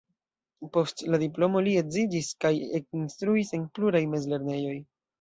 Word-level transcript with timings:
Post 0.77 1.03
la 1.15 1.19
diplomo 1.25 1.61
li 1.69 1.77
edziĝis 1.83 2.31
kaj 2.47 2.53
ekinstruis 2.81 3.57
en 3.61 3.71
pluraj 3.79 4.07
mezlernejoj. 4.19 4.79